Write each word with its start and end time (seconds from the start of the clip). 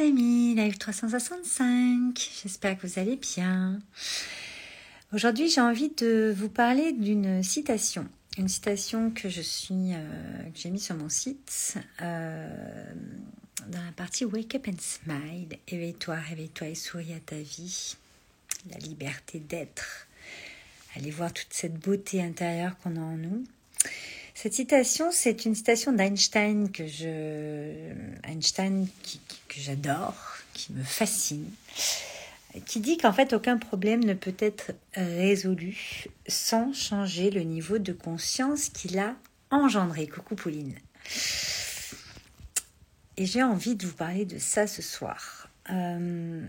amis, 0.00 0.54
live 0.54 0.78
365, 0.78 2.30
j'espère 2.42 2.78
que 2.78 2.86
vous 2.86 2.98
allez 2.98 3.16
bien. 3.16 3.78
Aujourd'hui 5.12 5.48
j'ai 5.48 5.60
envie 5.60 5.90
de 5.90 6.34
vous 6.36 6.48
parler 6.48 6.92
d'une 6.92 7.42
citation, 7.42 8.06
une 8.36 8.48
citation 8.48 9.10
que 9.10 9.28
je 9.28 9.40
suis, 9.40 9.94
euh, 9.94 10.42
que 10.52 10.58
j'ai 10.58 10.70
mis 10.70 10.80
sur 10.80 10.96
mon 10.96 11.08
site, 11.08 11.78
euh, 12.02 12.84
dans 13.68 13.82
la 13.82 13.92
partie 13.92 14.24
Wake 14.24 14.54
Up 14.56 14.68
and 14.68 14.80
Smile, 14.80 15.58
éveille-toi, 15.68 16.16
réveille-toi 16.16 16.68
et 16.68 16.74
souris 16.74 17.14
à 17.14 17.20
ta 17.20 17.36
vie, 17.36 17.96
la 18.70 18.78
liberté 18.78 19.38
d'être, 19.38 20.08
allez 20.96 21.10
voir 21.10 21.32
toute 21.32 21.52
cette 21.52 21.78
beauté 21.78 22.22
intérieure 22.22 22.76
qu'on 22.78 22.96
a 22.96 23.00
en 23.00 23.16
nous. 23.16 23.44
Cette 24.36 24.52
citation, 24.52 25.08
c'est 25.12 25.46
une 25.46 25.54
citation 25.54 25.92
d'Einstein 25.92 26.70
que 26.70 26.86
je, 26.86 27.72
Einstein 28.22 28.86
que 29.48 29.58
j'adore, 29.58 30.14
qui 30.52 30.74
me 30.74 30.82
fascine, 30.82 31.50
qui 32.66 32.80
dit 32.80 32.98
qu'en 32.98 33.14
fait 33.14 33.32
aucun 33.32 33.56
problème 33.56 34.04
ne 34.04 34.12
peut 34.12 34.36
être 34.38 34.72
résolu 34.92 36.04
sans 36.28 36.74
changer 36.74 37.30
le 37.30 37.44
niveau 37.44 37.78
de 37.78 37.94
conscience 37.94 38.68
qu'il 38.68 38.98
a 38.98 39.16
engendré. 39.50 40.06
Coucou 40.06 40.34
Pauline. 40.34 40.74
Et 43.16 43.24
j'ai 43.24 43.42
envie 43.42 43.74
de 43.74 43.86
vous 43.86 43.94
parler 43.94 44.26
de 44.26 44.38
ça 44.38 44.66
ce 44.66 44.82
soir. 44.82 45.48
Euh, 45.70 46.46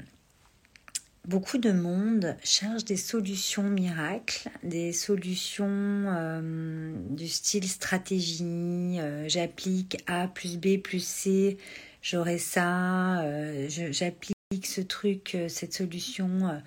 beaucoup 1.28 1.58
de 1.58 1.72
monde 1.72 2.36
cherche 2.44 2.86
des 2.86 2.96
solutions 2.96 3.64
miracles, 3.64 4.50
des 4.64 4.94
solutions 4.94 5.68
euh, 5.70 6.94
du 7.10 7.28
style 7.28 7.68
stratégie, 7.68 8.98
euh, 9.00 9.28
j'applique 9.28 10.02
A 10.08 10.28
plus 10.28 10.58
B 10.58 10.78
plus 10.82 11.06
C, 11.06 11.58
j'aurai 12.02 12.38
ça, 12.38 13.22
euh, 13.24 13.68
j'applique 13.92 14.36
ce 14.66 14.82
truc, 14.82 15.38
cette 15.50 15.74
solution 15.74 16.62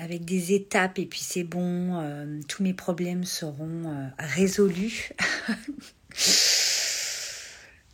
avec 0.00 0.24
des 0.24 0.54
étapes 0.54 0.98
et 0.98 1.04
puis 1.04 1.20
c'est 1.20 1.44
bon, 1.44 2.02
tous 2.48 2.62
mes 2.62 2.72
problèmes 2.72 3.24
seront 3.24 4.10
résolus. 4.18 5.10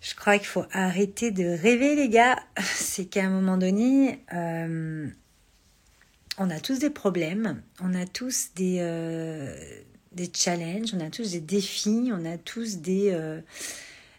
Je 0.00 0.14
crois 0.14 0.38
qu'il 0.38 0.46
faut 0.46 0.66
arrêter 0.70 1.32
de 1.32 1.44
rêver 1.44 1.96
les 1.96 2.08
gars, 2.08 2.38
c'est 2.62 3.06
qu'à 3.06 3.24
un 3.24 3.30
moment 3.30 3.56
donné 3.56 4.20
on 6.38 6.50
a 6.50 6.60
tous 6.60 6.78
des 6.78 6.90
problèmes, 6.90 7.62
on 7.80 7.94
a 7.94 8.06
tous 8.06 8.50
des, 8.54 8.78
euh, 8.80 9.54
des 10.12 10.30
challenges, 10.34 10.94
on 10.94 11.00
a 11.00 11.10
tous 11.10 11.32
des 11.32 11.40
défis, 11.40 12.10
on 12.12 12.24
a 12.24 12.38
tous 12.38 12.78
des, 12.78 13.10
euh, 13.12 13.40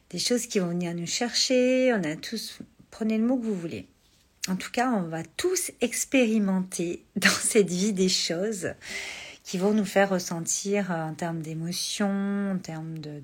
des 0.09 0.19
choses 0.19 0.47
qui 0.47 0.59
vont 0.59 0.69
venir 0.69 0.93
nous 0.93 1.07
chercher, 1.07 1.93
on 1.93 2.03
a 2.03 2.15
tous, 2.15 2.59
prenez 2.91 3.17
le 3.17 3.25
mot 3.25 3.37
que 3.37 3.45
vous 3.45 3.55
voulez. 3.55 3.87
En 4.47 4.55
tout 4.55 4.71
cas, 4.71 4.91
on 4.91 5.03
va 5.03 5.23
tous 5.23 5.71
expérimenter 5.81 7.03
dans 7.15 7.29
cette 7.29 7.69
vie 7.69 7.93
des 7.93 8.09
choses 8.09 8.73
qui 9.43 9.57
vont 9.57 9.73
nous 9.73 9.85
faire 9.85 10.09
ressentir 10.09 10.91
euh, 10.91 11.03
en 11.03 11.13
termes 11.15 11.41
d'émotions, 11.41 12.51
en 12.51 12.57
termes 12.57 12.99
de, 12.99 13.21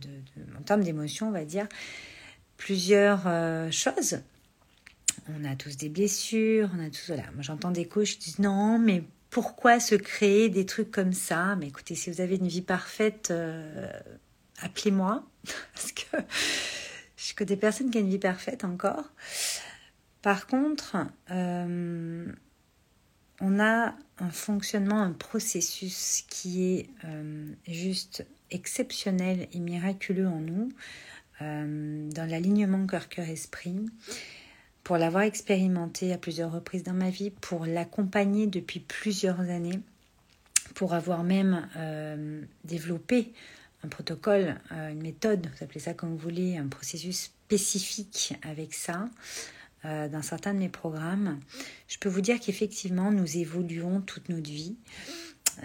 d'émotions, 0.84 1.30
on 1.30 1.32
va 1.32 1.46
dire, 1.46 1.68
plusieurs 2.58 3.24
choses 3.72 4.20
on 5.40 5.46
a 5.46 5.56
tous 5.56 5.78
des 5.78 5.90
blessures, 5.90 6.70
on 6.76 6.86
a 6.86 6.90
tous 6.90 7.08
voilà. 7.08 7.24
Moi 7.34 7.42
j'entends 7.42 7.72
des 7.72 7.86
coachs 7.86 8.08
qui 8.08 8.20
disent 8.20 8.40
non 8.40 8.80
mais 8.80 9.04
pourquoi 9.30 9.80
se 9.80 9.96
créer 9.96 10.50
des 10.50 10.66
trucs 10.66 10.92
comme 10.92 11.14
ça? 11.14 11.56
Mais 11.56 11.68
écoutez, 11.68 11.96
si 11.96 12.10
vous 12.10 12.22
avez 12.22 12.36
une 12.36 12.48
vie 12.48 12.62
parfaite, 12.62 13.30
euh, 13.32 13.92
appelez-moi 14.62 15.24
parce 15.74 15.92
que 15.92 16.18
je 17.16 17.34
connais 17.36 17.56
personne 17.56 17.92
qui 17.92 17.98
a 17.98 18.02
une 18.02 18.10
vie 18.10 18.20
parfaite 18.20 18.64
encore. 18.64 19.12
Par 20.22 20.48
contre, 20.48 20.98
euh, 21.32 22.26
on 23.40 23.60
a 23.60 23.96
un 24.18 24.30
fonctionnement, 24.32 25.02
un 25.02 25.14
processus 25.14 26.24
qui 26.28 26.64
est 26.64 26.90
euh, 27.06 27.54
juste 27.68 28.26
exceptionnel 28.52 29.48
et 29.54 29.60
miraculeux 29.60 30.28
en 30.28 30.40
nous, 30.40 30.70
dans 31.40 32.30
l'alignement 32.30 32.86
cœur-cœur-esprit 32.86 33.86
pour 34.90 34.98
l'avoir 34.98 35.22
expérimenté 35.22 36.14
à 36.14 36.18
plusieurs 36.18 36.52
reprises 36.52 36.82
dans 36.82 36.96
ma 36.96 37.12
vie, 37.12 37.30
pour 37.30 37.68
l'accompagner 37.68 38.48
depuis 38.48 38.80
plusieurs 38.80 39.40
années, 39.42 39.82
pour 40.74 40.96
avoir 40.96 41.22
même 41.24 41.70
euh, 41.78 42.42
développé 42.64 43.32
un 43.84 43.88
protocole, 43.88 44.56
euh, 44.72 44.90
une 44.90 45.04
méthode, 45.04 45.46
vous 45.46 45.64
appelez 45.64 45.80
ça 45.80 45.94
comme 45.94 46.10
vous 46.10 46.18
voulez, 46.18 46.58
un 46.58 46.66
processus 46.66 47.26
spécifique 47.26 48.34
avec 48.42 48.74
ça 48.74 49.12
euh, 49.86 50.10
dans 50.10 50.24
certains 50.24 50.56
de 50.56 50.60
mes 50.60 50.70
programmes, 50.70 51.40
je 51.88 52.00
peux 52.00 52.10
vous 52.10 52.22
dire 52.22 52.40
qu'effectivement, 52.40 53.12
nous 53.12 53.38
évoluons 53.38 54.02
toute 54.02 54.28
notre 54.30 54.50
vie. 54.50 54.76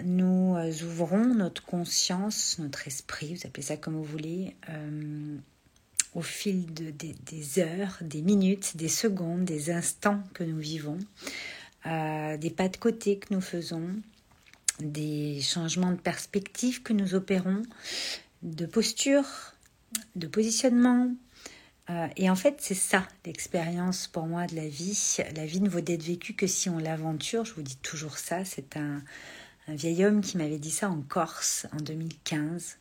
Nous 0.03 0.55
ouvrons 0.83 1.33
notre 1.33 1.65
conscience, 1.65 2.59
notre 2.59 2.87
esprit, 2.87 3.33
vous 3.33 3.47
appelez 3.47 3.63
ça 3.63 3.75
comme 3.75 3.95
vous 3.95 4.03
voulez, 4.03 4.55
au 6.15 6.21
fil 6.21 6.73
de, 6.73 6.91
des, 6.91 7.59
heures, 7.59 7.97
des 8.01 8.21
minutes, 8.21 8.77
des 8.77 8.87
secondes, 8.87 9.43
des 9.43 9.69
instants 9.69 10.23
que 10.33 10.43
nous 10.43 10.57
vivons, 10.57 10.97
euh, 11.85 12.37
des 12.37 12.49
pas 12.49 12.69
de 12.69 12.77
côté 12.77 13.19
que 13.19 13.33
nous 13.33 13.41
faisons, 13.41 13.89
des 14.79 15.41
changements 15.41 15.91
de 15.91 15.99
perspective 15.99 16.81
que 16.81 16.93
nous 16.93 17.15
opérons, 17.15 17.61
de 18.43 18.65
posture, 18.65 19.25
de 20.15 20.27
positionnement. 20.27 21.11
Euh, 21.89 22.07
et 22.15 22.29
en 22.29 22.35
fait, 22.35 22.55
c'est 22.59 22.73
ça 22.73 23.07
l'expérience 23.25 24.07
pour 24.07 24.25
moi 24.25 24.47
de 24.47 24.55
la 24.55 24.67
vie. 24.67 25.17
La 25.35 25.45
vie 25.45 25.61
ne 25.61 25.69
vaut 25.69 25.81
d'être 25.81 26.03
vécue 26.03 26.33
que 26.33 26.47
si 26.47 26.69
on 26.69 26.77
l'aventure. 26.77 27.43
Je 27.43 27.53
vous 27.53 27.61
dis 27.61 27.77
toujours 27.77 28.17
ça. 28.17 28.45
C'est 28.45 28.77
un, 28.77 29.03
un 29.67 29.75
vieil 29.75 30.05
homme 30.05 30.21
qui 30.21 30.37
m'avait 30.37 30.59
dit 30.59 30.71
ça 30.71 30.89
en 30.89 31.01
Corse 31.01 31.65
en 31.73 31.77
2015, 31.77 32.77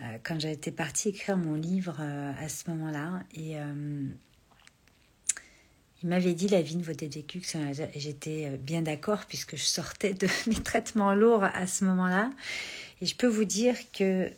euh, 0.00 0.02
quand 0.22 0.40
j'étais 0.40 0.70
partie 0.70 1.10
écrire 1.10 1.36
mon 1.36 1.54
livre 1.54 1.96
euh, 2.00 2.32
à 2.38 2.48
ce 2.48 2.70
moment-là. 2.70 3.22
Et 3.34 3.58
euh, 3.58 4.06
il 6.02 6.08
m'avait 6.08 6.34
dit 6.34 6.48
la 6.48 6.62
vie 6.62 6.76
ne 6.76 6.82
vaut 6.82 6.92
être 6.92 7.14
vécue 7.14 7.42
j'étais 7.94 8.50
bien 8.58 8.82
d'accord 8.82 9.24
puisque 9.26 9.56
je 9.56 9.64
sortais 9.64 10.14
de 10.14 10.28
mes 10.46 10.62
traitements 10.62 11.14
lourds 11.14 11.44
à 11.44 11.66
ce 11.66 11.84
moment-là. 11.84 12.30
Et 13.00 13.06
je 13.06 13.16
peux 13.16 13.26
vous 13.26 13.44
dire 13.44 13.76
que 13.92 14.30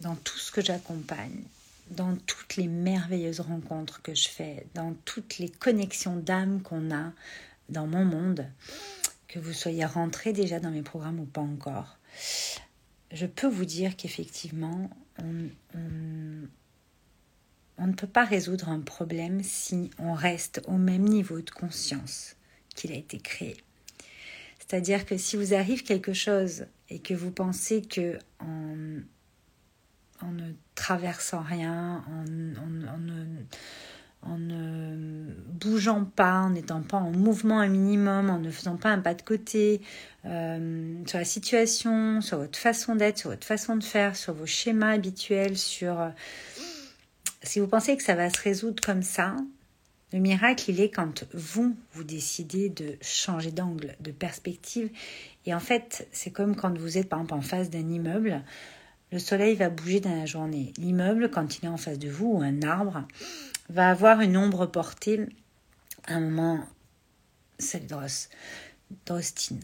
dans 0.00 0.14
tout 0.14 0.38
ce 0.38 0.52
que 0.52 0.62
j'accompagne, 0.62 1.42
dans 1.90 2.16
toutes 2.26 2.56
les 2.56 2.66
merveilleuses 2.66 3.40
rencontres 3.40 4.02
que 4.02 4.14
je 4.14 4.28
fais, 4.28 4.66
dans 4.74 4.94
toutes 5.04 5.38
les 5.38 5.48
connexions 5.48 6.16
d'âme 6.16 6.60
qu'on 6.62 6.90
a 6.94 7.12
dans 7.68 7.86
mon 7.86 8.04
monde, 8.04 8.46
que 9.28 9.38
vous 9.38 9.52
soyez 9.52 9.84
rentré 9.84 10.32
déjà 10.32 10.60
dans 10.60 10.70
mes 10.70 10.82
programmes 10.82 11.20
ou 11.20 11.26
pas 11.26 11.40
encore, 11.40 11.98
je 13.12 13.26
peux 13.26 13.48
vous 13.48 13.64
dire 13.64 13.96
qu'effectivement, 13.96 14.90
on, 15.18 15.48
ne 17.86 17.92
peut 17.92 18.06
pas 18.06 18.24
résoudre 18.24 18.68
un 18.68 18.80
problème 18.80 19.42
si 19.42 19.90
on 19.98 20.12
reste 20.12 20.62
au 20.66 20.76
même 20.76 21.04
niveau 21.04 21.40
de 21.40 21.50
conscience 21.50 22.36
qu'il 22.74 22.92
a 22.92 22.96
été 22.96 23.18
créé. 23.18 23.56
C'est-à-dire 24.58 25.06
que 25.06 25.16
si 25.16 25.36
vous 25.36 25.54
arrive 25.54 25.84
quelque 25.84 26.12
chose 26.12 26.66
et 26.88 26.98
que 26.98 27.14
vous 27.14 27.30
pensez 27.30 27.82
que 27.82 28.18
en, 28.40 28.98
en 30.20 30.32
ne 30.32 30.52
traversant 30.74 31.42
rien, 31.42 32.04
en, 32.08 32.24
en, 32.60 32.94
en 32.94 32.98
ne 32.98 33.24
en 34.22 34.38
ne 34.38 35.32
bougeant 35.48 36.04
pas, 36.04 36.40
en 36.40 36.50
n'étant 36.50 36.82
pas 36.82 36.96
en 36.96 37.10
mouvement 37.10 37.60
un 37.60 37.68
minimum, 37.68 38.30
en 38.30 38.38
ne 38.38 38.50
faisant 38.50 38.76
pas 38.76 38.90
un 38.90 38.98
pas 38.98 39.14
de 39.14 39.22
côté 39.22 39.80
euh, 40.24 40.94
sur 41.06 41.18
la 41.18 41.24
situation, 41.24 42.20
sur 42.20 42.38
votre 42.38 42.58
façon 42.58 42.96
d'être, 42.96 43.18
sur 43.18 43.30
votre 43.30 43.46
façon 43.46 43.76
de 43.76 43.84
faire, 43.84 44.16
sur 44.16 44.34
vos 44.34 44.46
schémas 44.46 44.92
habituels, 44.92 45.56
sur... 45.56 46.00
Euh, 46.00 46.08
si 47.42 47.60
vous 47.60 47.68
pensez 47.68 47.96
que 47.96 48.02
ça 48.02 48.14
va 48.14 48.28
se 48.28 48.40
résoudre 48.40 48.82
comme 48.84 49.02
ça, 49.02 49.36
le 50.12 50.18
miracle, 50.18 50.70
il 50.70 50.80
est 50.80 50.90
quand 50.90 51.24
vous, 51.32 51.76
vous 51.92 52.04
décidez 52.04 52.68
de 52.68 52.96
changer 53.00 53.50
d'angle, 53.50 53.96
de 54.00 54.10
perspective. 54.10 54.90
Et 55.46 55.54
en 55.54 55.60
fait, 55.60 56.08
c'est 56.12 56.30
comme 56.30 56.56
quand 56.56 56.76
vous 56.76 56.98
êtes 56.98 57.08
par 57.08 57.20
exemple 57.20 57.34
en 57.34 57.40
face 57.40 57.70
d'un 57.70 57.88
immeuble, 57.88 58.42
le 59.12 59.18
soleil 59.18 59.54
va 59.54 59.68
bouger 59.68 60.00
dans 60.00 60.14
la 60.14 60.26
journée. 60.26 60.72
L'immeuble, 60.78 61.30
quand 61.30 61.58
il 61.58 61.64
est 61.64 61.68
en 61.68 61.76
face 61.76 61.98
de 61.98 62.08
vous, 62.08 62.32
ou 62.32 62.42
un 62.42 62.62
arbre, 62.62 63.04
va 63.68 63.90
avoir 63.90 64.20
une 64.20 64.36
ombre 64.36 64.66
portée 64.66 65.26
à 66.06 66.14
un 66.14 66.20
moment. 66.20 66.64
Dross, 67.88 68.28
Drostine. 69.06 69.60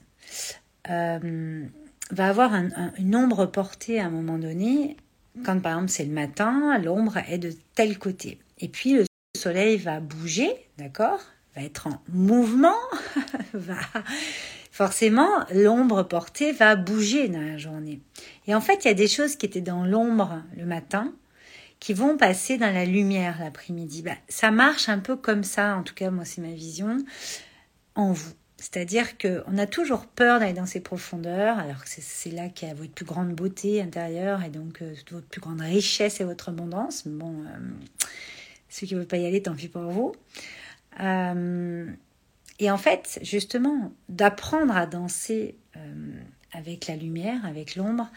Euh, 0.88 1.66
va 2.10 2.28
avoir 2.28 2.52
une 2.99 3.16
ombre 3.16 3.46
portée 3.46 4.00
à 4.00 4.06
un 4.06 4.10
moment 4.10 4.38
donné, 4.38 4.96
quand 5.44 5.60
par 5.60 5.72
exemple 5.72 5.90
c'est 5.90 6.04
le 6.04 6.12
matin, 6.12 6.78
l'ombre 6.78 7.19
est 7.28 7.38
de 7.38 7.52
tel 7.75 7.99
côté. 7.99 8.38
Et 8.58 8.69
puis 8.69 8.94
le 8.94 9.04
soleil 9.37 9.76
va 9.76 10.00
bouger, 10.00 10.50
d'accord 10.78 11.20
Va 11.55 11.62
être 11.62 11.87
en 11.87 12.00
mouvement, 12.08 12.78
va 13.52 13.76
forcément 14.70 15.28
l'ombre 15.52 16.02
portée 16.02 16.52
va 16.52 16.76
bouger 16.76 17.28
dans 17.28 17.40
la 17.40 17.58
journée. 17.58 18.00
Et 18.46 18.55
en 18.55 18.60
fait, 18.60 18.84
il 18.84 18.88
y 18.88 18.90
a 18.90 18.94
des 18.94 19.08
choses 19.08 19.37
qui 19.37 19.46
étaient 19.46 19.60
dans 19.60 19.84
l'ombre 19.84 20.43
le 20.56 20.64
matin 20.64 21.12
qui 21.82 21.94
vont 21.94 22.17
passer 22.17 22.58
dans 22.58 22.73
la 22.73 22.84
lumière 22.84 23.40
l'après-midi. 23.40 24.02
Bah, 24.02 24.14
ça 24.29 24.52
marche 24.52 24.88
un 24.88 25.00
peu 25.00 25.17
comme 25.17 25.43
ça, 25.43 25.76
en 25.76 25.82
tout 25.82 25.94
cas 25.94 26.12
moi 26.12 26.25
c'est 26.25 26.40
ma 26.40 26.52
vision, 26.52 26.96
en 27.96 28.12
vous. 28.12 28.32
C'est-à-dire 28.56 29.19
qu'on 29.19 29.58
a 29.58 29.67
toujours 29.67 30.06
peur 30.06 30.38
d'aller 30.38 30.52
dans 30.52 30.64
ces 30.64 30.79
profondeurs, 30.79 31.58
alors 31.58 31.82
que 31.82 31.88
c'est 31.88 32.31
là 32.31 32.49
qu'il 32.49 32.69
y 32.69 32.70
a 32.70 32.75
votre 32.75 32.93
plus 32.93 33.05
grande 33.05 33.34
beauté 33.34 33.82
intérieure 33.82 34.44
et 34.44 34.50
donc 34.50 34.81
euh, 34.81 34.94
votre 35.11 35.26
plus 35.26 35.40
grande 35.40 35.61
richesse 35.61 36.20
et 36.20 36.25
votre 36.25 36.50
abondance. 36.50 37.08
Bon, 37.08 37.34
euh, 37.40 37.58
ceux 38.69 38.87
qui 38.87 38.94
ne 38.94 39.00
veulent 39.00 39.08
pas 39.08 39.17
y 39.17 39.26
aller, 39.26 39.43
tant 39.43 39.56
pis 39.56 39.67
pour 39.67 39.90
vous. 39.90 40.14
Euh, 41.00 41.90
et 42.61 42.70
en 42.70 42.79
fait, 42.79 43.19
justement, 43.23 43.93
d'apprendre 44.08 44.76
à 44.76 44.87
danser 44.87 45.56
avec 46.52 46.87
la 46.87 46.94
lumière, 46.94 47.44
avec 47.44 47.75
l'ombre, 47.75 48.08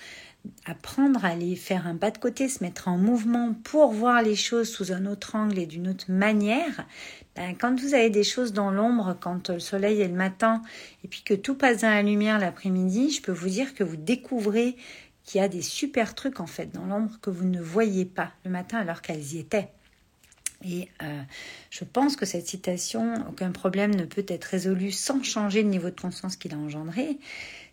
apprendre 0.65 1.25
à 1.25 1.29
aller 1.29 1.55
faire 1.55 1.87
un 1.87 1.95
pas 1.95 2.11
de 2.11 2.17
côté, 2.17 2.47
se 2.49 2.63
mettre 2.63 2.87
en 2.87 2.97
mouvement 2.97 3.53
pour 3.63 3.91
voir 3.91 4.21
les 4.21 4.35
choses 4.35 4.69
sous 4.69 4.91
un 4.91 5.05
autre 5.05 5.35
angle 5.35 5.59
et 5.59 5.65
d'une 5.65 5.87
autre 5.87 6.05
manière, 6.09 6.85
ben, 7.35 7.55
quand 7.57 7.79
vous 7.79 7.93
avez 7.93 8.09
des 8.09 8.23
choses 8.23 8.53
dans 8.53 8.71
l'ombre, 8.71 9.17
quand 9.19 9.49
le 9.49 9.59
soleil 9.59 10.01
est 10.01 10.07
le 10.07 10.13
matin, 10.13 10.61
et 11.03 11.07
puis 11.07 11.21
que 11.23 11.33
tout 11.33 11.55
passe 11.55 11.81
dans 11.81 11.89
la 11.89 12.01
lumière 12.01 12.39
l'après-midi, 12.39 13.11
je 13.11 13.21
peux 13.21 13.31
vous 13.31 13.49
dire 13.49 13.73
que 13.73 13.83
vous 13.83 13.97
découvrez 13.97 14.75
qu'il 15.23 15.41
y 15.41 15.43
a 15.43 15.47
des 15.47 15.61
super 15.61 16.15
trucs 16.15 16.39
en 16.39 16.47
fait 16.47 16.71
dans 16.71 16.85
l'ombre 16.85 17.19
que 17.21 17.29
vous 17.29 17.45
ne 17.45 17.61
voyez 17.61 18.05
pas 18.05 18.31
le 18.45 18.51
matin 18.51 18.77
alors 18.77 19.01
qu'elles 19.01 19.33
y 19.33 19.39
étaient. 19.39 19.69
Et 20.63 20.89
euh, 21.03 21.21
je 21.69 21.83
pense 21.83 22.15
que 22.15 22.25
cette 22.25 22.47
citation, 22.47 23.25
aucun 23.29 23.51
problème 23.51 23.93
ne 23.93 24.05
peut 24.05 24.25
être 24.27 24.45
résolu 24.45 24.91
sans 24.91 25.21
changer 25.21 25.61
le 25.61 25.69
niveau 25.69 25.89
de 25.89 25.99
conscience 25.99 26.35
qu'il 26.35 26.53
a 26.53 26.57
engendré. 26.57 27.17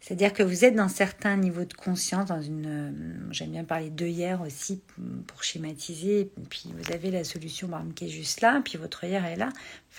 C'est-à-dire 0.01 0.33
que 0.33 0.43
vous 0.43 0.65
êtes 0.65 0.75
dans 0.75 0.89
certains 0.89 1.37
niveaux 1.37 1.65
de 1.65 1.75
conscience, 1.75 2.27
dans 2.27 2.43
une, 2.43 2.67
euh, 2.67 3.31
j'aime 3.31 3.51
bien 3.51 3.65
parler 3.65 3.91
d'œillère 3.91 4.41
aussi 4.41 4.81
pour 5.29 5.45
schématiser, 5.45 6.31
puis 6.51 6.73
vous 6.77 6.93
avez 6.93 7.13
la 7.13 7.23
solution 7.23 7.71
qui 7.95 8.07
est 8.07 8.11
juste 8.11 8.41
là, 8.41 8.61
puis 8.65 8.79
votre 8.79 9.05
œillère 9.05 9.25
est 9.27 9.37
là. 9.37 9.51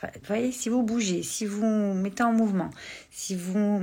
vous 0.01 0.09
voyez, 0.27 0.51
si 0.51 0.67
vous 0.67 0.83
bougez, 0.83 1.23
si 1.23 1.45
vous 1.45 1.93
mettez 1.93 2.23
en 2.23 2.33
mouvement, 2.33 2.69
si 3.11 3.35
vous 3.35 3.81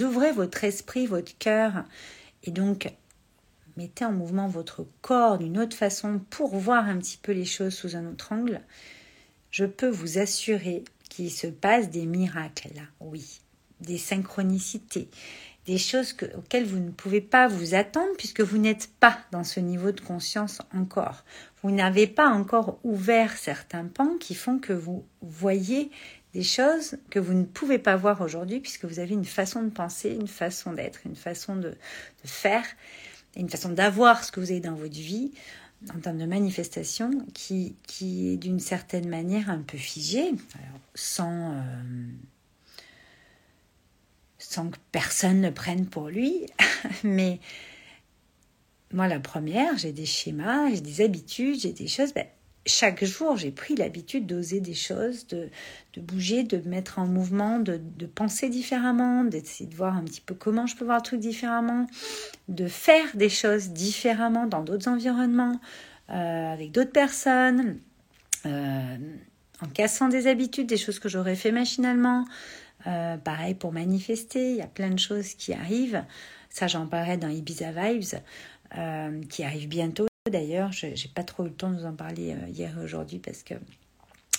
ouvrez 0.00 0.32
votre 0.32 0.64
esprit, 0.64 1.06
votre 1.06 1.36
cœur, 1.36 1.84
et 2.44 2.50
donc 2.50 2.90
mettez 3.76 4.04
en 4.04 4.12
mouvement 4.12 4.48
votre 4.48 4.86
corps 5.02 5.38
d'une 5.38 5.58
autre 5.58 5.76
façon 5.76 6.20
pour 6.30 6.56
voir 6.56 6.88
un 6.88 6.98
petit 6.98 7.18
peu 7.20 7.32
les 7.32 7.44
choses 7.44 7.74
sous 7.74 7.96
un 7.96 8.06
autre 8.06 8.32
angle, 8.32 8.60
je 9.50 9.64
peux 9.64 9.88
vous 9.88 10.18
assurer 10.18 10.84
qu'il 11.08 11.30
se 11.30 11.46
passe 11.46 11.90
des 11.90 12.06
miracles 12.06 12.70
là, 12.74 12.82
oui, 13.00 13.40
des 13.80 13.98
synchronicités, 13.98 15.08
des 15.66 15.78
choses 15.78 16.14
auxquelles 16.36 16.66
vous 16.66 16.78
ne 16.78 16.90
pouvez 16.90 17.20
pas 17.20 17.48
vous 17.48 17.74
attendre 17.74 18.12
puisque 18.18 18.40
vous 18.40 18.58
n'êtes 18.58 18.90
pas 19.00 19.18
dans 19.30 19.44
ce 19.44 19.60
niveau 19.60 19.92
de 19.92 20.00
conscience 20.00 20.60
encore. 20.74 21.24
Vous 21.62 21.70
n'avez 21.70 22.06
pas 22.06 22.28
encore 22.28 22.78
ouvert 22.84 23.36
certains 23.36 23.86
pans 23.86 24.16
qui 24.18 24.34
font 24.34 24.58
que 24.58 24.72
vous 24.72 25.06
voyez 25.22 25.90
des 26.34 26.42
choses 26.42 26.96
que 27.10 27.20
vous 27.20 27.32
ne 27.32 27.44
pouvez 27.44 27.78
pas 27.78 27.96
voir 27.96 28.20
aujourd'hui 28.20 28.60
puisque 28.60 28.84
vous 28.84 28.98
avez 28.98 29.14
une 29.14 29.24
façon 29.24 29.62
de 29.62 29.70
penser, 29.70 30.10
une 30.10 30.28
façon 30.28 30.72
d'être, 30.72 31.00
une 31.06 31.16
façon 31.16 31.56
de, 31.56 31.70
de 31.70 31.76
faire 32.24 32.66
une 33.36 33.48
façon 33.50 33.70
d'avoir 33.70 34.24
ce 34.24 34.32
que 34.32 34.40
vous 34.40 34.50
avez 34.50 34.60
dans 34.60 34.74
votre 34.74 34.94
vie 34.94 35.32
en 35.94 36.00
termes 36.00 36.18
de 36.18 36.26
manifestation 36.26 37.10
qui, 37.34 37.76
est 38.00 38.36
d'une 38.36 38.60
certaine 38.60 39.08
manière 39.08 39.50
un 39.50 39.58
peu 39.58 39.76
figée, 39.76 40.32
sans, 40.94 41.52
euh, 41.52 41.60
que 44.38 44.78
personne 44.92 45.40
ne 45.40 45.50
prenne 45.50 45.86
pour 45.86 46.08
lui. 46.08 46.46
Mais 47.04 47.40
moi, 48.92 49.08
la 49.08 49.20
première, 49.20 49.76
j'ai 49.76 49.92
des 49.92 50.06
schémas, 50.06 50.70
j'ai 50.70 50.80
des 50.80 51.00
habitudes, 51.02 51.60
j'ai 51.60 51.72
des 51.72 51.88
choses. 51.88 52.14
Ben, 52.14 52.26
chaque 52.66 53.04
jour, 53.04 53.36
j'ai 53.36 53.50
pris 53.50 53.74
l'habitude 53.76 54.26
d'oser 54.26 54.60
des 54.60 54.74
choses, 54.74 55.26
de, 55.26 55.50
bouger, 55.98 56.44
de 56.44 56.66
mettre 56.68 56.98
en 56.98 57.06
mouvement, 57.06 57.58
de, 57.58 57.78
penser 58.06 58.48
différemment, 58.48 59.24
d'essayer 59.24 59.68
de 59.68 59.74
voir 59.74 59.96
un 59.96 60.02
petit 60.04 60.20
peu 60.20 60.34
comment 60.34 60.66
je 60.66 60.76
peux 60.76 60.84
voir 60.84 60.98
le 60.98 61.02
truc 61.02 61.20
différemment, 61.20 61.86
de 62.48 62.66
faire 62.66 63.04
des 63.14 63.28
choses 63.28 63.70
différemment 63.70 64.46
dans 64.46 64.62
d'autres 64.62 64.88
environnements, 64.88 65.60
euh, 66.10 66.52
avec 66.52 66.72
d'autres 66.72 66.92
personnes, 66.92 67.78
euh, 68.46 68.96
en 69.60 69.68
cassant 69.68 70.08
des 70.08 70.26
habitudes, 70.26 70.66
des 70.66 70.76
choses 70.78 70.98
que 70.98 71.08
j'aurais 71.08 71.36
fait 71.36 71.52
machinalement. 71.52 72.24
Euh, 72.86 73.16
pareil 73.16 73.54
pour 73.54 73.72
manifester, 73.72 74.50
il 74.50 74.56
y 74.56 74.62
a 74.62 74.66
plein 74.66 74.90
de 74.90 74.98
choses 74.98 75.34
qui 75.34 75.52
arrivent. 75.52 76.04
Ça, 76.48 76.66
j'en 76.66 76.86
parlerai 76.86 77.18
dans 77.18 77.28
Ibiza 77.28 77.72
Vibes, 77.72 78.20
qui 79.28 79.44
arrive 79.44 79.68
bientôt. 79.68 80.06
D'ailleurs, 80.30 80.72
je 80.72 80.86
n'ai 80.86 81.10
pas 81.14 81.22
trop 81.22 81.44
eu 81.44 81.48
le 81.48 81.54
temps 81.54 81.70
de 81.70 81.76
vous 81.76 81.84
en 81.84 81.92
parler 81.92 82.32
euh, 82.32 82.48
hier 82.48 82.78
et 82.78 82.82
aujourd'hui 82.82 83.18
parce 83.18 83.42
que 83.42 83.52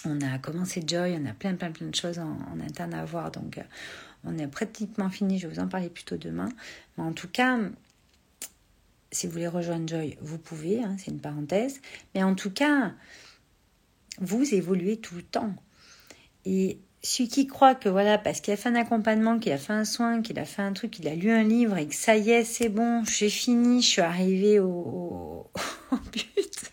on 0.03 0.19
a 0.21 0.39
commencé 0.39 0.83
Joy, 0.83 1.15
on 1.15 1.27
a 1.27 1.33
plein 1.33 1.53
plein 1.53 1.69
plein 1.69 1.85
de 1.85 1.93
choses 1.93 2.17
en, 2.17 2.59
interne 2.59 2.95
à 2.95 3.05
voir, 3.05 3.29
donc 3.29 3.59
euh, 3.59 3.63
on 4.23 4.35
est 4.39 4.47
pratiquement 4.47 5.11
fini. 5.11 5.37
Je 5.37 5.47
vais 5.47 5.53
vous 5.53 5.59
en 5.59 5.67
parler 5.67 5.89
plutôt 5.89 6.17
demain. 6.17 6.49
Mais 6.97 7.03
en 7.03 7.13
tout 7.13 7.27
cas, 7.27 7.59
si 9.11 9.27
vous 9.27 9.33
voulez 9.33 9.47
rejoindre 9.47 9.87
Joy, 9.87 10.17
vous 10.21 10.39
pouvez, 10.39 10.83
hein, 10.83 10.95
c'est 10.97 11.11
une 11.11 11.19
parenthèse. 11.19 11.79
Mais 12.15 12.23
en 12.23 12.33
tout 12.33 12.49
cas, 12.49 12.95
vous 14.19 14.55
évoluez 14.55 14.97
tout 14.97 15.13
le 15.13 15.21
temps. 15.21 15.53
Et 16.45 16.79
celui 17.05 17.29
qui 17.29 17.47
croit 17.47 17.75
que 17.75 17.87
voilà, 17.87 18.17
parce 18.17 18.41
qu'il 18.41 18.53
a 18.53 18.57
fait 18.57 18.69
un 18.69 18.75
accompagnement, 18.75 19.37
qu'il 19.37 19.51
a 19.51 19.57
fait 19.57 19.73
un 19.73 19.85
soin, 19.85 20.21
qu'il 20.21 20.39
a 20.39 20.45
fait 20.45 20.63
un 20.63 20.73
truc, 20.73 20.91
qu'il 20.91 21.07
a 21.07 21.13
lu 21.13 21.29
un 21.31 21.43
livre 21.43 21.77
et 21.77 21.87
que 21.87 21.95
ça 21.95 22.17
y 22.17 22.31
est, 22.31 22.43
c'est 22.43 22.69
bon, 22.69 23.03
j'ai 23.05 23.29
fini, 23.29 23.81
je 23.81 23.87
suis 23.87 24.01
arrivé 24.01 24.59
au, 24.59 25.47
but. 26.11 26.71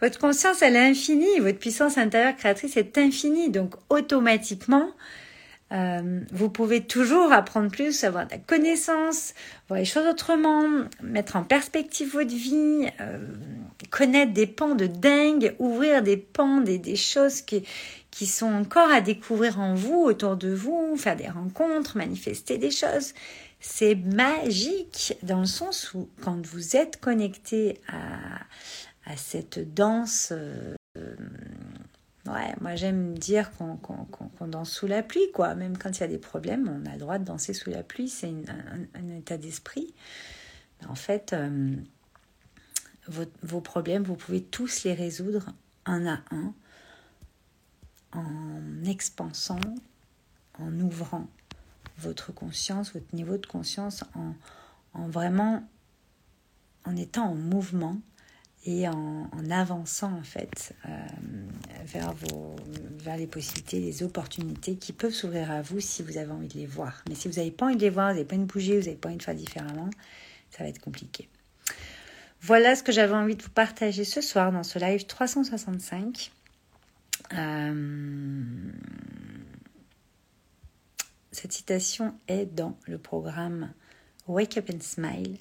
Votre 0.00 0.18
conscience, 0.18 0.62
elle 0.62 0.76
est 0.76 0.90
infinie, 0.90 1.38
votre 1.40 1.58
puissance 1.58 1.98
intérieure 1.98 2.36
créatrice 2.36 2.76
est 2.76 2.96
infinie, 2.98 3.50
donc 3.50 3.74
automatiquement, 3.90 4.90
euh, 5.72 6.20
vous 6.30 6.48
pouvez 6.48 6.84
toujours 6.84 7.32
apprendre 7.32 7.70
plus, 7.70 8.04
avoir 8.04 8.26
de 8.26 8.32
la 8.32 8.38
connaissance, 8.38 9.34
voir 9.68 9.80
les 9.80 9.84
choses 9.84 10.06
autrement, 10.06 10.62
mettre 11.02 11.36
en 11.36 11.42
perspective 11.42 12.12
votre 12.12 12.34
vie, 12.34 12.86
euh, 13.00 13.18
connaître 13.90 14.32
des 14.32 14.46
pans 14.46 14.76
de 14.76 14.86
dingue, 14.86 15.56
ouvrir 15.58 16.02
des 16.02 16.16
pans, 16.16 16.60
des, 16.60 16.78
des 16.78 16.94
choses 16.94 17.42
qui, 17.42 17.64
qui 18.12 18.26
sont 18.26 18.52
encore 18.52 18.90
à 18.90 19.00
découvrir 19.00 19.58
en 19.58 19.74
vous, 19.74 20.02
autour 20.02 20.36
de 20.36 20.52
vous, 20.52 20.96
faire 20.96 21.16
des 21.16 21.28
rencontres, 21.28 21.96
manifester 21.96 22.58
des 22.58 22.70
choses. 22.70 23.12
C'est 23.58 23.96
magique 23.96 25.18
dans 25.22 25.40
le 25.40 25.46
sens 25.46 25.94
où 25.94 26.08
quand 26.22 26.46
vous 26.46 26.76
êtes 26.76 27.00
connecté 27.00 27.80
à, 27.88 29.10
à 29.10 29.16
cette 29.16 29.74
danse, 29.74 30.32
euh, 30.32 30.74
ouais, 32.26 32.54
moi 32.60 32.74
j'aime 32.74 33.16
dire 33.18 33.50
qu'on 33.52 34.46
danse 34.46 34.70
sous 34.70 34.86
la 34.86 35.02
pluie, 35.02 35.30
quoi. 35.32 35.54
Même 35.54 35.76
quand 35.78 35.90
il 35.90 36.00
y 36.00 36.04
a 36.04 36.08
des 36.08 36.18
problèmes, 36.18 36.68
on 36.68 36.88
a 36.88 36.92
le 36.92 36.98
droit 36.98 37.18
de 37.18 37.24
danser 37.24 37.54
sous 37.54 37.70
la 37.70 37.82
pluie, 37.82 38.08
c'est 38.08 38.32
un, 38.94 39.16
état 39.16 39.36
d'esprit. 39.36 39.94
En 40.88 40.94
fait, 40.94 41.32
euh, 41.32 41.74
vos, 43.42 43.60
problèmes, 43.60 44.02
vous 44.02 44.16
pouvez 44.16 44.42
tous 44.42 44.84
les 44.84 44.94
résoudre 44.94 45.46
un 45.84 46.06
à 46.06 46.20
un 46.30 46.54
en 48.12 48.84
expansant, 48.84 49.60
en 50.58 50.80
ouvrant 50.80 51.28
votre 51.98 52.32
conscience, 52.32 52.92
votre 52.92 53.14
niveau 53.14 53.38
de 53.38 53.46
conscience, 53.46 54.04
en, 54.14 54.34
en 54.94 55.08
vraiment 55.08 55.66
en 56.84 56.96
étant 56.96 57.30
en 57.30 57.34
mouvement 57.34 57.98
et 58.66 58.88
en, 58.88 59.30
avançant 59.50 60.12
en 60.12 60.22
fait 60.22 60.74
euh, 60.86 61.06
vers 61.84 63.16
les 63.16 63.28
possibilités, 63.28 63.78
les 63.78 64.02
opportunités 64.02 64.74
qui 64.74 64.92
peuvent 64.92 65.12
s'ouvrir 65.12 65.52
à 65.52 65.62
vous 65.62 65.80
si 65.80 66.02
vous 66.02 66.18
avez 66.18 66.32
envie 66.32 66.48
de 66.48 66.58
les 66.58 66.66
voir. 66.66 67.02
Mais 67.08 67.14
si 67.14 67.28
vous 67.28 67.36
n'avez 67.36 67.52
pas 67.52 67.66
envie 67.66 67.76
de 67.76 67.82
les 67.82 67.90
voir, 67.90 68.08
vous 68.08 68.14
n'avez 68.14 68.26
pas 68.26 68.34
envie 68.34 68.44
de 68.44 68.52
bouger, 68.52 68.78
vous 68.78 68.86
n'avez 68.86 68.96
pas 68.96 69.08
envie 69.08 69.18
de 69.18 69.22
faire 69.22 69.36
différemment, 69.36 69.88
ça 70.50 70.64
va 70.64 70.68
être 70.68 70.80
compliqué. 70.80 71.28
Voilà 72.42 72.74
ce 72.74 72.82
que 72.82 72.92
j'avais 72.92 73.14
envie 73.14 73.36
de 73.36 73.42
vous 73.42 73.50
partager 73.50 74.04
ce 74.04 74.20
soir 74.20 74.50
dans 74.50 74.64
ce 74.64 74.78
live 74.78 75.06
365. 75.06 76.32
Euh, 77.34 78.44
cette 81.30 81.52
citation 81.52 82.14
est 82.28 82.46
dans 82.46 82.76
le 82.86 82.98
programme 82.98 83.72
Wake 84.26 84.58
Up 84.58 84.70
and 84.74 84.80
Smile 84.80 85.38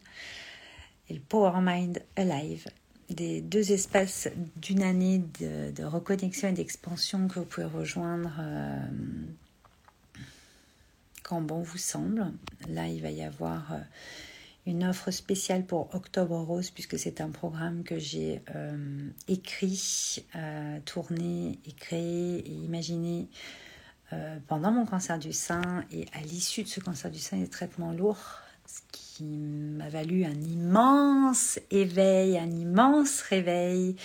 et 1.09 1.13
le 1.13 1.19
Power 1.19 1.59
Mind 1.61 2.01
Alive, 2.15 2.67
des 3.09 3.41
deux 3.41 3.71
espaces 3.71 4.29
d'une 4.55 4.81
année 4.81 5.23
de, 5.39 5.83
reconnexion 5.83 6.49
et 6.49 6.53
d'expansion 6.53 7.27
que 7.27 7.39
vous 7.39 7.45
pouvez 7.45 7.67
rejoindre 7.67 8.31
euh, 8.39 8.79
quand 11.23 11.41
bon 11.41 11.61
vous 11.61 11.77
semble. 11.77 12.31
Là, 12.67 12.87
il 12.87 13.01
va 13.01 13.11
y 13.11 13.21
avoir 13.21 13.73
euh, 13.73 13.77
une 14.65 14.83
offre 14.83 15.11
spéciale 15.11 15.65
pour 15.65 15.93
Octobre 15.93 16.37
Rose, 16.39 16.71
puisque 16.71 16.97
c'est 16.97 17.21
un 17.21 17.29
programme 17.29 17.83
que 17.83 17.99
j'ai 17.99 18.41
euh, 18.55 19.09
écrit, 19.27 20.25
tourné 20.85 21.59
et 21.65 21.71
créé 21.73 22.39
et 22.39 22.51
imaginé 22.51 23.27
pendant 24.47 24.71
mon 24.71 24.85
cancer 24.85 25.19
du 25.19 25.33
sein 25.33 25.83
et 25.91 26.05
à 26.13 26.21
l'issue 26.21 26.63
de 26.63 26.67
ce 26.67 26.79
cancer 26.79 27.11
du 27.11 27.19
sein 27.19 27.37
et 27.37 27.41
des 27.41 27.49
traitements 27.49 27.91
lourds 27.91 28.39
ce 28.67 28.81
qui 28.91 29.23
m'a 29.23 29.89
valu 29.89 30.25
un 30.25 30.41
immense 30.41 31.59
éveil, 31.71 32.37
un 32.37 32.51
immense 32.51 33.21
réveil, 33.21 33.95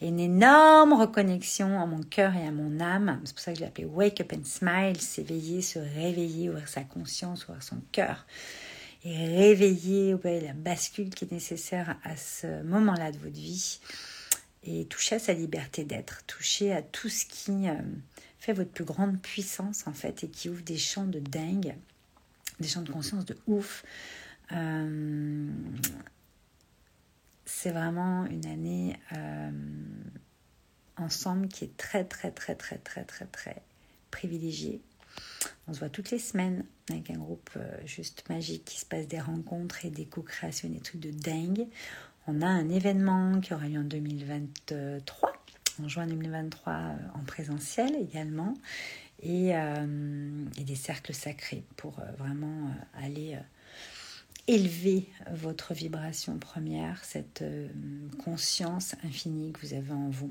et 0.00 0.08
une 0.08 0.20
énorme 0.20 0.92
reconnexion 0.94 1.78
en 1.78 1.86
mon 1.86 2.02
cœur 2.02 2.34
et 2.34 2.46
à 2.46 2.50
mon 2.50 2.80
âme. 2.80 3.20
C'est 3.24 3.34
pour 3.34 3.40
ça 3.40 3.52
que 3.52 3.58
je 3.58 3.64
l'appelais 3.64 3.84
Wake 3.84 4.20
Up 4.20 4.32
and 4.36 4.44
Smile, 4.44 5.00
s'éveiller, 5.00 5.62
se 5.62 5.78
réveiller, 5.78 6.50
ouvrir 6.50 6.68
sa 6.68 6.82
conscience, 6.82 7.44
ouvrir 7.44 7.62
son 7.62 7.80
cœur 7.92 8.26
et 9.04 9.26
réveiller 9.26 10.14
la 10.24 10.52
bascule 10.52 11.10
qui 11.10 11.24
est 11.24 11.32
nécessaire 11.32 11.96
à 12.04 12.16
ce 12.16 12.62
moment-là 12.62 13.12
de 13.12 13.18
votre 13.18 13.34
vie 13.34 13.80
et 14.64 14.84
toucher 14.86 15.16
à 15.16 15.18
sa 15.18 15.32
liberté 15.32 15.84
d'être, 15.84 16.24
toucher 16.26 16.72
à 16.72 16.82
tout 16.82 17.08
ce 17.08 17.26
qui 17.26 17.68
euh, 17.68 17.74
fait 18.38 18.52
votre 18.52 18.70
plus 18.70 18.84
grande 18.84 19.20
puissance 19.20 19.86
en 19.86 19.92
fait 19.92 20.24
et 20.24 20.28
qui 20.28 20.48
ouvre 20.48 20.62
des 20.62 20.78
champs 20.78 21.06
de 21.06 21.18
dingue, 21.18 21.74
des 22.62 22.68
champs 22.68 22.82
de 22.82 22.90
conscience 22.90 23.24
de 23.26 23.36
ouf. 23.46 23.84
Euh, 24.52 25.50
c'est 27.44 27.70
vraiment 27.70 28.24
une 28.26 28.46
année 28.46 28.96
euh, 29.12 29.50
ensemble 30.96 31.48
qui 31.48 31.64
est 31.64 31.76
très 31.76 32.04
très 32.04 32.30
très 32.30 32.54
très 32.54 32.78
très 32.78 33.04
très 33.04 33.26
très 33.26 33.62
privilégiée. 34.10 34.80
On 35.68 35.74
se 35.74 35.78
voit 35.78 35.90
toutes 35.90 36.10
les 36.10 36.18
semaines 36.18 36.64
avec 36.90 37.10
un 37.10 37.18
groupe 37.18 37.50
juste 37.84 38.28
magique 38.30 38.64
qui 38.64 38.80
se 38.80 38.86
passe 38.86 39.06
des 39.06 39.20
rencontres 39.20 39.84
et 39.84 39.90
des 39.90 40.06
co-créations, 40.06 40.68
des 40.70 40.80
trucs 40.80 41.00
de 41.00 41.10
dingue. 41.10 41.66
On 42.26 42.40
a 42.40 42.46
un 42.46 42.68
événement 42.68 43.40
qui 43.40 43.52
aura 43.52 43.66
lieu 43.66 43.80
en 43.80 43.84
2023, 43.84 45.32
en 45.82 45.88
juin 45.88 46.06
2023 46.06 46.72
euh, 46.72 46.96
en 47.14 47.24
présentiel 47.24 47.96
également, 47.96 48.54
et, 49.22 49.54
euh, 49.54 50.44
des 50.56 50.74
cercles 50.74 51.14
sacrés 51.14 51.62
pour 51.76 51.98
euh, 51.98 52.10
vraiment 52.18 52.70
aller 52.94 53.38
élever 54.48 55.08
votre 55.30 55.72
vibration 55.72 56.36
première, 56.38 57.04
cette 57.04 57.44
conscience 58.24 58.96
infinie 59.04 59.52
que 59.52 59.64
vous 59.64 59.74
avez 59.74 59.92
en 59.92 60.10
vous, 60.10 60.30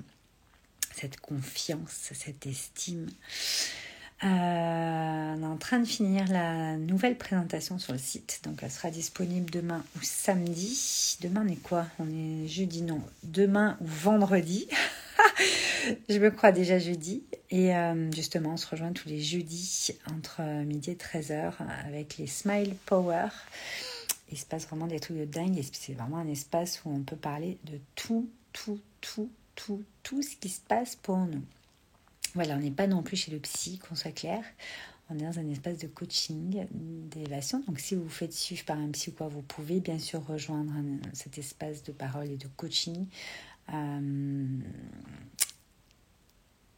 cette 0.94 1.20
confiance, 1.20 2.12
cette 2.14 2.46
estime. 2.46 3.08
Euh, 4.24 4.28
on 4.28 5.42
est 5.42 5.46
en 5.46 5.58
train 5.58 5.80
de 5.80 5.86
finir 5.86 6.28
la 6.28 6.78
nouvelle 6.78 7.18
présentation 7.18 7.80
sur 7.80 7.94
le 7.94 8.00
site. 8.00 8.42
Donc 8.44 8.60
elle 8.62 8.70
sera 8.70 8.92
disponible 8.92 9.50
demain 9.50 9.84
ou 9.98 10.00
samedi. 10.04 11.18
Demain 11.22 11.44
on 11.48 11.52
est 11.52 11.62
quoi? 11.62 11.88
On 11.98 12.08
est 12.08 12.48
jeudi, 12.48 12.84
non. 12.84 13.02
Demain 13.24 13.78
ou 13.82 13.88
vendredi. 13.88 14.68
Je 16.10 16.18
me 16.20 16.30
crois 16.30 16.52
déjà 16.52 16.80
jeudi. 16.80 17.24
Et 17.50 17.76
euh, 17.76 18.12
justement, 18.12 18.54
on 18.54 18.58
se 18.58 18.68
rejoint 18.68 18.94
tous 18.94 19.10
les 19.10 19.20
jeudis 19.20 19.92
entre 20.14 20.42
midi 20.64 20.92
et 20.92 20.96
13h 20.96 21.54
avec 21.86 22.18
les 22.18 22.28
Smile 22.28 22.76
Power. 22.86 23.28
Il 24.32 24.38
se 24.38 24.46
passe 24.46 24.68
vraiment 24.68 24.88
des 24.88 25.00
trucs 25.00 25.18
de 25.18 25.26
dingue. 25.26 25.58
Et 25.58 25.66
c'est 25.72 25.94
vraiment 25.94 26.18
un 26.18 26.28
espace 26.28 26.82
où 26.86 26.92
on 26.92 27.02
peut 27.02 27.16
parler 27.16 27.58
de 27.66 27.80
tout, 27.96 28.30
tout, 28.54 28.80
tout, 29.02 29.30
tout, 29.56 29.84
tout 30.04 30.22
ce 30.22 30.36
qui 30.36 30.50
se 30.50 30.62
passe 30.62 30.96
pour 30.96 31.18
nous. 31.18 31.44
Voilà, 32.34 32.56
on 32.56 32.60
n'est 32.60 32.72
pas 32.72 32.88
non 32.88 33.04
plus 33.04 33.18
chez 33.18 33.32
le 33.32 33.40
psy, 33.40 33.80
qu'on 33.80 33.96
soit 33.96 34.12
clair. 34.12 34.44
On 35.10 35.20
est 35.20 35.24
dans 35.24 35.40
un 35.40 35.50
espace 35.50 35.78
de 35.78 35.88
coaching, 35.88 36.66
d'élévation. 36.72 37.62
Donc, 37.68 37.82
si 37.82 37.96
vous 37.96 38.04
vous 38.04 38.10
faites 38.10 38.32
suivre 38.32 38.64
par 38.64 38.78
un 38.78 38.90
psy 38.92 39.10
ou 39.10 39.14
quoi, 39.14 39.28
vous 39.28 39.42
pouvez 39.42 39.82
bien 39.82 40.00
sûr 40.00 40.26
rejoindre 40.26 40.72
cet 41.12 41.38
espace 41.38 41.84
de 41.84 41.92
parole 41.92 42.30
et 42.30 42.38
de 42.38 42.48
coaching. 42.56 43.08
Euh, 43.74 44.60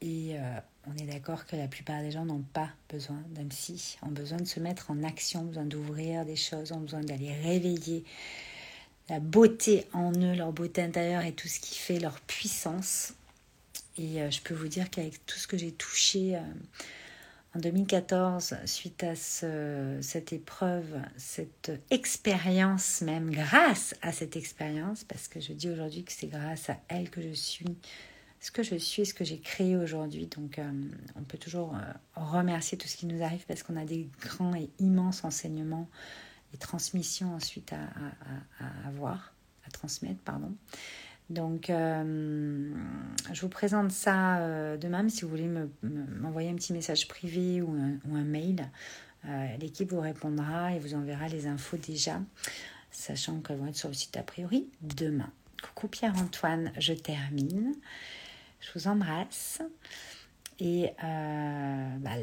et 0.02 0.38
euh, 0.38 0.60
on 0.88 0.96
est 0.98 1.06
d'accord 1.06 1.46
que 1.46 1.56
la 1.56 1.68
plupart 1.68 2.02
des 2.02 2.12
gens 2.12 2.26
n'ont 2.26 2.44
pas 2.54 2.70
besoin 2.90 3.22
d'un 3.30 3.46
psy, 3.46 3.98
ont 4.02 4.12
besoin 4.12 4.38
de 4.38 4.46
se 4.46 4.60
mettre 4.60 4.92
en 4.92 5.02
action, 5.04 5.42
ont 5.42 5.46
besoin 5.46 5.66
d'ouvrir 5.66 6.26
des 6.26 6.36
choses, 6.36 6.72
ont 6.72 6.82
besoin 6.82 7.02
d'aller 7.02 7.34
réveiller 7.34 8.04
la 9.10 9.20
beauté 9.20 9.88
en 9.94 10.12
eux, 10.12 10.36
leur 10.36 10.52
beauté 10.52 10.82
intérieure 10.82 11.24
et 11.24 11.34
tout 11.34 11.48
ce 11.48 11.60
qui 11.60 11.76
fait 11.76 12.00
leur 12.00 12.20
puissance. 12.22 13.14
Et 13.98 14.22
euh, 14.22 14.30
je 14.30 14.42
peux 14.42 14.54
vous 14.54 14.68
dire 14.68 14.90
qu'avec 14.90 15.26
tout 15.26 15.38
ce 15.38 15.48
que 15.48 15.58
j'ai 15.58 15.72
touché 15.72 16.38
en 17.56 17.60
2014, 17.60 18.56
suite 18.66 19.04
à 19.04 19.16
cette 19.16 20.34
épreuve, 20.34 21.00
cette 21.18 21.72
expérience 21.92 23.02
même, 23.02 23.30
grâce 23.30 23.94
à 24.02 24.12
cette 24.12 24.36
expérience, 24.36 25.04
parce 25.04 25.28
que 25.28 25.40
je 25.40 25.54
dis 25.54 25.70
aujourd'hui 25.70 26.04
que 26.04 26.12
c'est 26.12 26.28
grâce 26.28 26.70
à 26.70 26.78
elle 26.88 27.10
que 27.10 27.22
je 27.22 27.34
suis 27.34 27.78
ce 28.40 28.52
que 28.52 28.62
je 28.62 28.76
suis, 28.76 29.06
ce 29.06 29.14
que 29.14 29.24
j'ai 29.24 29.40
créé 29.40 29.78
aujourd'hui. 29.78 30.28
Donc 30.28 30.60
euh, 30.60 30.70
on 31.16 31.24
peut 31.24 31.38
toujours 31.38 31.74
remercier 32.16 32.78
tout 32.78 32.90
ce 32.90 32.98
qui 32.98 33.06
nous 33.06 33.24
arrive 33.24 33.46
parce 33.48 33.64
qu'on 33.64 33.78
a 33.78 33.86
des 33.86 34.10
grands 34.20 34.54
et 34.54 34.70
immenses 34.80 35.24
enseignements 35.24 35.88
et 36.54 36.58
transmissions 36.58 37.34
ensuite 37.36 37.72
à, 37.72 37.78
à 38.60 38.88
avoir, 38.88 39.34
à 39.66 39.72
transmettre, 39.72 40.20
pardon. 40.26 40.54
Donc, 41.30 41.70
euh, 41.70 42.74
je 43.32 43.42
vous 43.42 43.50
présente 43.50 43.92
ça 43.92 44.40
euh, 44.40 44.78
demain. 44.78 45.08
Si 45.10 45.22
vous 45.22 45.30
voulez 45.30 45.50
m'envoyer 45.82 46.50
un 46.50 46.56
petit 46.56 46.74
message 46.74 47.08
privé 47.08 47.62
ou 47.62 47.72
un, 47.72 48.24
mail, 48.24 48.70
euh, 49.26 49.58
l'équipe 49.58 49.90
vous 49.90 50.02
répondra 50.02 50.74
et 50.74 50.80
vous 50.80 50.94
enverra 50.94 51.28
les 51.28 51.48
infos 51.48 51.78
déjà, 51.78 52.20
sachant 52.92 53.40
qu'elles 53.40 53.58
vont 53.58 53.68
être 53.68 53.76
sur 53.76 53.90
le 53.90 53.96
site 53.96 54.18
a 54.18 54.24
priori 54.24 54.68
demain. 54.82 55.32
Coucou 55.62 55.88
Pierre-Antoine, 55.88 56.72
je 56.78 56.94
termine. 56.94 57.74
Je 58.60 58.70
vous 58.76 58.88
embrasse. 58.88 59.62
Et 60.60 60.92
bah, 61.00 62.16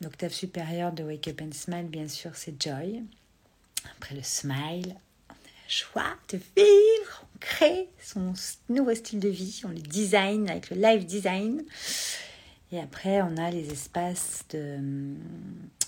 l'octave 0.00 0.32
supérieure 0.32 0.92
de 0.92 1.02
Wake 1.04 1.28
Up 1.28 1.42
and 1.42 1.52
Smile, 1.52 1.86
bien 1.86 2.08
sûr, 2.08 2.34
c'est 2.34 2.60
Joy. 2.60 3.02
Après 3.96 4.14
le 4.14 4.22
smile, 4.22 4.94
joie 5.68 6.16
de 6.30 6.38
vivre, 6.56 7.26
on 7.34 7.38
crée 7.38 7.88
son 8.02 8.32
nouveau 8.68 8.94
style 8.94 9.20
de 9.20 9.28
vie, 9.28 9.60
on 9.64 9.68
le 9.68 9.74
design 9.74 10.48
avec 10.48 10.70
le 10.70 10.76
live 10.76 11.04
design. 11.04 11.62
Et 12.72 12.80
après, 12.80 13.22
on 13.22 13.36
a 13.36 13.50
les 13.50 13.70
espaces 13.70 14.44
de, 14.50 14.78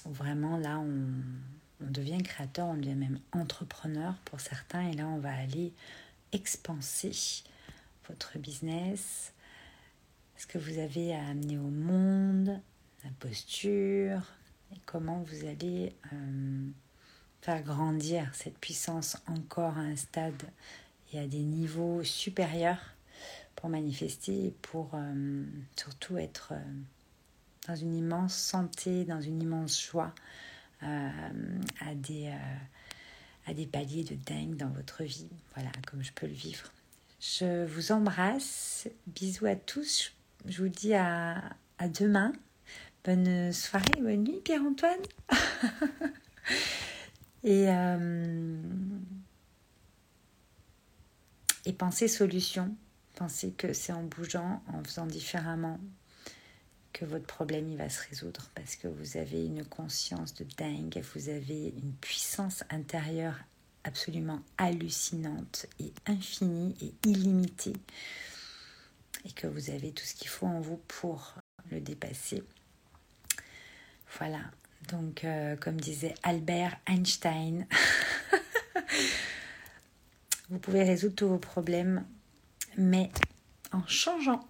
où 0.05 0.13
vraiment 0.13 0.57
là, 0.59 0.79
on, 0.79 1.91
devient 1.91 2.23
créateur, 2.23 2.67
on 2.67 2.75
devient 2.75 2.95
même 2.95 3.19
entrepreneur 3.33 4.15
pour 4.27 4.41
certains. 4.41 4.89
Et 4.89 4.93
là, 4.93 5.07
on 5.07 5.19
va 5.19 5.33
aller 5.33 5.73
expanser 6.33 7.43
votre 8.09 8.39
business, 8.39 9.33
ce 10.37 10.47
que 10.47 10.59
vous 10.59 10.79
avez 10.79 11.15
à 11.15 11.27
amener 11.29 11.59
au 11.59 11.71
monde, 11.71 12.61
la 13.05 13.11
posture, 13.19 14.23
et 14.73 14.79
comment 14.87 15.23
vous 15.23 15.47
allez 15.47 15.95
euh, 16.13 16.71
faire 17.41 17.63
grandir 17.63 18.31
cette 18.35 18.59
puissance 18.59 19.17
encore 19.27 19.77
à 19.79 19.81
un 19.81 19.97
stade 19.97 20.43
et 21.13 21.19
à 21.19 21.27
des 21.27 21.41
niveaux 21.41 22.03
supérieurs 22.05 22.95
pour 23.57 23.69
manifester 23.69 24.47
et 24.47 24.55
pour 24.63 24.91
euh, 24.95 25.45
surtout 25.77 26.19
être 26.19 26.53
euh, 26.53 26.73
dans 27.69 27.77
une 27.77 27.95
immense 27.95 28.35
santé, 28.35 29.05
dans 29.05 29.21
une 29.21 29.43
immense 29.43 29.83
joie, 29.83 30.15
euh, 30.83 31.11
à, 31.81 31.95
des, 31.95 32.33
à 33.47 33.53
des 33.53 33.67
paliers 33.67 34.05
de 34.05 34.15
dingue 34.15 34.57
dans 34.57 34.71
votre 34.71 35.05
vie. 35.05 35.29
Voilà, 35.55 35.71
comme 35.87 36.03
je 36.03 36.13
peux 36.13 36.27
le 36.27 36.33
vivre. 36.33 36.73
Je 37.21 37.67
vous 37.67 37.93
embrasse. 37.93 38.89
Bisous 39.07 39.45
à 39.45 39.57
tous. 39.57 40.13
Je 40.47 40.63
vous 40.63 40.71
dis 40.71 40.95
à, 40.95 41.43
à 41.79 41.89
demain. 41.89 42.33
Bonne 43.05 43.53
soirée, 43.53 44.01
bonne 44.01 44.25
nuit, 44.25 44.41
Pierre-Antoine. 44.43 45.03
Et, 47.43 47.69
euh, 47.69 48.61
et 51.65 51.73
penser 51.73 52.09
solution. 52.09 52.75
Pensez 53.17 53.53
que 53.53 53.73
c'est 53.73 53.93
en 53.93 54.05
bougeant, 54.05 54.63
en 54.73 54.83
faisant 54.85 55.07
différemment, 55.07 55.79
que 56.93 57.05
votre 57.05 57.27
problème 57.27 57.69
il 57.69 57.77
va 57.77 57.89
se 57.89 58.09
résoudre 58.09 58.51
parce 58.55 58.77
que 58.77 58.89
vous 58.89 59.17
avez 59.17 59.45
une 59.45 59.65
conscience 59.65 60.35
de 60.35 60.45
dingue, 60.57 61.03
vous 61.15 61.29
avez 61.29 61.69
une 61.69 61.93
puissance 61.95 62.65
intérieure 62.71 63.39
absolument 63.85 64.41
hallucinante 64.59 65.67
et 65.79 65.93
infinie 66.07 66.75
et 66.83 67.09
illimitée 67.09 67.77
et 69.25 69.33
que 69.33 69.47
vous 69.47 69.71
avez 69.71 69.93
tout 69.93 70.05
ce 70.05 70.15
qu'il 70.15 70.29
faut 70.29 70.47
en 70.47 70.61
vous 70.61 70.81
pour 70.89 71.35
le 71.71 71.81
dépasser. 71.81 72.43
Voilà, 74.19 74.41
donc, 74.89 75.25
euh, 75.25 75.57
comme 75.57 75.81
disait 75.81 76.15
Albert 76.23 76.77
Einstein, 76.87 77.67
vous 80.51 80.59
pouvez 80.59 80.83
résoudre 80.83 81.15
tous 81.15 81.29
vos 81.29 81.39
problèmes, 81.39 82.05
mais 82.77 83.11
en 83.73 83.87
changeant 83.87 84.47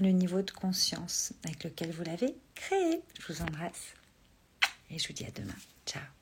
le 0.00 0.10
niveau 0.10 0.42
de 0.42 0.50
conscience 0.50 1.32
avec 1.44 1.64
lequel 1.64 1.90
vous 1.90 2.04
l'avez 2.04 2.34
créé. 2.54 3.00
Je 3.20 3.32
vous 3.32 3.42
embrasse 3.42 3.94
et 4.90 4.98
je 4.98 5.08
vous 5.08 5.14
dis 5.14 5.24
à 5.24 5.30
demain. 5.30 5.56
Ciao 5.86 6.15